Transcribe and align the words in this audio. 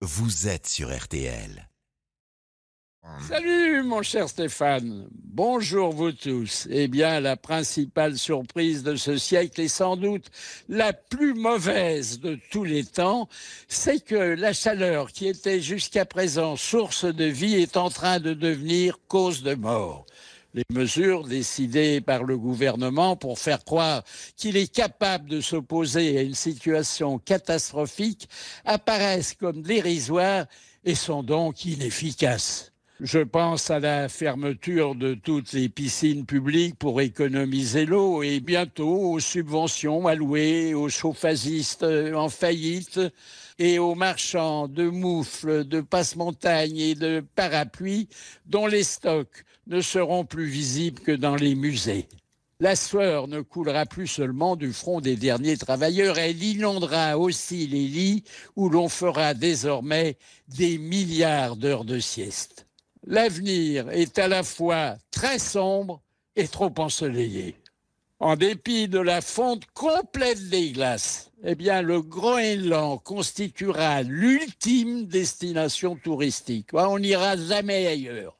vous 0.00 0.48
êtes 0.48 0.66
sur 0.66 0.96
RTL. 0.96 1.68
Salut 3.26 3.82
mon 3.84 4.02
cher 4.02 4.28
Stéphane, 4.28 5.08
bonjour 5.12 5.92
vous 5.92 6.12
tous. 6.12 6.68
Eh 6.70 6.88
bien, 6.88 7.20
la 7.20 7.36
principale 7.36 8.18
surprise 8.18 8.82
de 8.82 8.96
ce 8.96 9.16
siècle 9.16 9.60
est 9.62 9.68
sans 9.68 9.96
doute 9.96 10.26
la 10.68 10.92
plus 10.92 11.32
mauvaise 11.32 12.20
de 12.20 12.38
tous 12.50 12.64
les 12.64 12.84
temps, 12.84 13.28
c'est 13.66 14.04
que 14.04 14.14
la 14.14 14.52
chaleur 14.52 15.10
qui 15.10 15.26
était 15.26 15.60
jusqu'à 15.60 16.04
présent 16.04 16.56
source 16.56 17.06
de 17.06 17.24
vie 17.24 17.54
est 17.54 17.76
en 17.78 17.88
train 17.88 18.20
de 18.20 18.34
devenir 18.34 18.98
cause 19.08 19.42
de 19.42 19.54
mort 19.54 20.04
les 20.58 20.64
mesures 20.74 21.24
décidées 21.24 22.00
par 22.00 22.24
le 22.24 22.36
gouvernement 22.36 23.14
pour 23.14 23.38
faire 23.38 23.64
croire 23.64 24.02
qu'il 24.36 24.56
est 24.56 24.72
capable 24.72 25.28
de 25.28 25.40
s'opposer 25.40 26.18
à 26.18 26.22
une 26.22 26.34
situation 26.34 27.18
catastrophique 27.18 28.28
apparaissent 28.64 29.34
comme 29.34 29.62
dérisoires 29.62 30.46
et 30.84 30.96
sont 30.96 31.22
donc 31.22 31.64
inefficaces. 31.64 32.72
Je 33.00 33.20
pense 33.20 33.70
à 33.70 33.78
la 33.78 34.08
fermeture 34.08 34.96
de 34.96 35.14
toutes 35.14 35.52
les 35.52 35.68
piscines 35.68 36.26
publiques 36.26 36.76
pour 36.76 37.00
économiser 37.00 37.86
l'eau 37.86 38.24
et 38.24 38.40
bientôt 38.40 39.12
aux 39.12 39.20
subventions 39.20 40.08
allouées 40.08 40.74
aux 40.74 40.88
chauffazistes 40.88 41.84
en 41.84 42.28
faillite 42.28 42.98
et 43.60 43.78
aux 43.78 43.94
marchands 43.94 44.66
de 44.66 44.88
moufles, 44.88 45.64
de 45.64 45.80
passe-montagnes 45.80 46.78
et 46.78 46.94
de 46.96 47.24
parapluies 47.36 48.08
dont 48.46 48.66
les 48.66 48.82
stocks 48.82 49.44
ne 49.68 49.80
seront 49.80 50.24
plus 50.24 50.46
visibles 50.46 51.00
que 51.00 51.12
dans 51.12 51.36
les 51.36 51.54
musées. 51.54 52.08
La 52.58 52.74
sueur 52.74 53.28
ne 53.28 53.42
coulera 53.42 53.86
plus 53.86 54.08
seulement 54.08 54.56
du 54.56 54.72
front 54.72 55.00
des 55.00 55.14
derniers 55.14 55.56
travailleurs, 55.56 56.18
elle 56.18 56.42
inondera 56.42 57.16
aussi 57.16 57.68
les 57.68 57.86
lits 57.86 58.24
où 58.56 58.68
l'on 58.68 58.88
fera 58.88 59.34
désormais 59.34 60.16
des 60.48 60.78
milliards 60.78 61.54
d'heures 61.54 61.84
de 61.84 62.00
sieste 62.00 62.67
l'avenir 63.08 63.88
est 63.90 64.18
à 64.18 64.28
la 64.28 64.42
fois 64.42 64.96
très 65.10 65.38
sombre 65.38 66.00
et 66.36 66.46
trop 66.46 66.72
ensoleillé. 66.76 67.56
En 68.20 68.36
dépit 68.36 68.88
de 68.88 68.98
la 68.98 69.20
fonte 69.20 69.64
complète 69.74 70.48
des 70.50 70.72
glaces, 70.72 71.30
eh 71.44 71.54
bien, 71.54 71.82
le 71.82 72.02
Groenland 72.02 73.00
constituera 73.02 74.02
l'ultime 74.02 75.06
destination 75.06 75.96
touristique. 75.96 76.70
On 76.72 76.98
n'ira 76.98 77.36
jamais 77.36 77.86
ailleurs. 77.86 78.36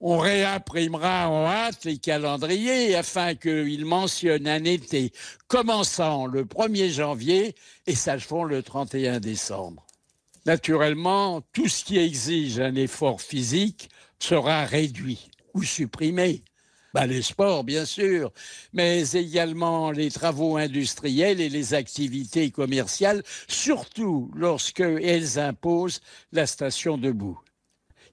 On 0.00 0.18
réimprimera 0.18 1.28
en 1.28 1.46
hâte 1.46 1.84
les 1.84 1.98
calendriers 1.98 2.94
afin 2.94 3.34
qu'ils 3.34 3.84
mentionnent 3.84 4.46
un 4.46 4.64
été 4.64 5.12
commençant 5.48 6.26
le 6.26 6.44
1er 6.44 6.90
janvier 6.90 7.54
et 7.86 7.94
s'achevant 7.94 8.44
le 8.44 8.62
31 8.62 9.20
décembre. 9.20 9.86
Naturellement, 10.44 11.42
tout 11.52 11.66
ce 11.66 11.84
qui 11.84 11.98
exige 11.98 12.60
un 12.60 12.76
effort 12.76 13.20
physique 13.20 13.88
sera 14.18 14.64
réduit 14.64 15.30
ou 15.54 15.62
supprimé. 15.62 16.42
Bah, 16.94 17.06
les 17.06 17.20
sports, 17.20 17.62
bien 17.62 17.84
sûr, 17.84 18.32
mais 18.72 19.10
également 19.10 19.90
les 19.90 20.10
travaux 20.10 20.56
industriels 20.56 21.42
et 21.42 21.50
les 21.50 21.74
activités 21.74 22.50
commerciales, 22.50 23.22
surtout 23.48 24.30
lorsqu'elles 24.34 25.38
imposent 25.38 26.00
la 26.32 26.46
station 26.46 26.96
debout. 26.96 27.38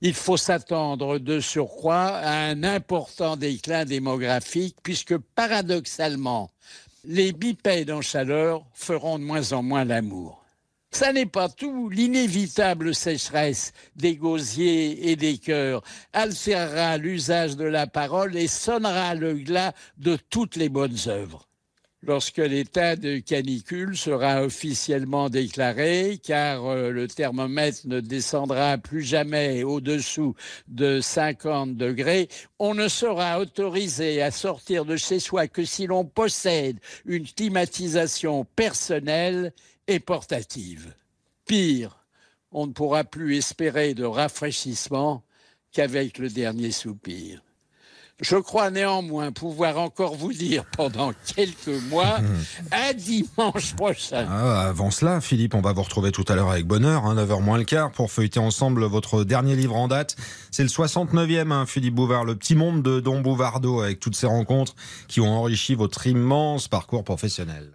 Il 0.01 0.13
faut 0.13 0.35
s'attendre 0.35 1.17
de 1.17 1.39
surcroît 1.39 2.07
à 2.17 2.39
un 2.49 2.63
important 2.65 3.37
déclin 3.37 3.85
démographique, 3.85 4.75
puisque 4.83 5.17
paradoxalement, 5.17 6.51
les 7.05 7.31
bipèdes 7.31 7.89
en 7.89 8.01
chaleur 8.01 8.65
feront 8.73 9.17
de 9.17 9.23
moins 9.23 9.53
en 9.53 9.63
moins 9.63 9.85
l'amour. 9.85 10.42
Ça 10.93 11.11
n'est 11.11 11.25
pas 11.25 11.49
tout. 11.49 11.89
L'inévitable 11.89 12.93
sécheresse 12.93 13.73
des 13.95 14.15
gosiers 14.15 15.09
et 15.09 15.15
des 15.15 15.39
cœurs 15.39 15.81
altérera 16.13 16.97
l'usage 16.97 17.57
de 17.57 17.65
la 17.65 17.87
parole 17.87 18.37
et 18.37 18.47
sonnera 18.47 19.15
le 19.15 19.33
glas 19.33 19.73
de 19.97 20.17
toutes 20.29 20.55
les 20.55 20.69
bonnes 20.69 20.97
œuvres. 21.07 21.49
Lorsque 22.05 22.37
l'état 22.37 22.97
de 22.97 23.19
canicule 23.19 23.95
sera 23.95 24.43
officiellement 24.43 25.29
déclaré, 25.29 26.19
car 26.21 26.65
euh, 26.65 26.89
le 26.89 27.07
thermomètre 27.07 27.87
ne 27.87 28.01
descendra 28.01 28.77
plus 28.77 29.03
jamais 29.03 29.63
au-dessous 29.63 30.35
de 30.67 30.99
50 30.99 31.77
degrés, 31.77 32.27
on 32.59 32.73
ne 32.73 32.89
sera 32.89 33.39
autorisé 33.39 34.21
à 34.21 34.31
sortir 34.31 34.83
de 34.83 34.97
chez 34.97 35.21
soi 35.21 35.47
que 35.47 35.63
si 35.63 35.87
l'on 35.87 36.03
possède 36.03 36.77
une 37.05 37.25
climatisation 37.25 38.43
personnelle 38.53 39.53
et 39.87 40.01
portative. 40.01 40.93
Pire, 41.45 42.03
on 42.51 42.67
ne 42.67 42.73
pourra 42.73 43.05
plus 43.05 43.37
espérer 43.37 43.93
de 43.93 44.03
rafraîchissement 44.03 45.23
qu'avec 45.71 46.17
le 46.17 46.27
dernier 46.27 46.71
soupir. 46.71 47.41
Je 48.23 48.37
crois 48.37 48.71
néanmoins 48.71 49.33
pouvoir 49.33 49.77
encore 49.77 50.15
vous 50.15 50.31
dire 50.31 50.63
pendant 50.77 51.11
quelques 51.35 51.83
mois 51.89 52.19
à 52.71 52.93
dimanche 52.93 53.75
prochain. 53.75 54.25
Ah, 54.29 54.69
avant 54.69 54.91
cela, 54.91 55.19
Philippe, 55.19 55.55
on 55.55 55.61
va 55.61 55.73
vous 55.73 55.83
retrouver 55.83 56.13
tout 56.13 56.23
à 56.29 56.35
l'heure 56.35 56.49
avec 56.49 56.65
bonheur, 56.65 57.05
hein, 57.05 57.15
9h 57.15 57.41
moins 57.41 57.57
le 57.57 57.65
quart, 57.65 57.91
pour 57.91 58.11
feuilleter 58.11 58.39
ensemble 58.39 58.85
votre 58.85 59.25
dernier 59.25 59.57
livre 59.57 59.75
en 59.75 59.89
date. 59.89 60.15
C'est 60.51 60.63
le 60.63 60.69
69e, 60.69 61.51
hein, 61.51 61.65
Philippe 61.65 61.95
Bouvard, 61.95 62.23
Le 62.23 62.35
petit 62.35 62.55
monde 62.55 62.81
de 62.81 63.01
Don 63.01 63.19
Bouvardo, 63.19 63.81
avec 63.81 63.99
toutes 63.99 64.15
ces 64.15 64.27
rencontres 64.27 64.75
qui 65.09 65.19
ont 65.19 65.29
enrichi 65.29 65.75
votre 65.75 66.07
immense 66.07 66.69
parcours 66.69 67.03
professionnel. 67.03 67.73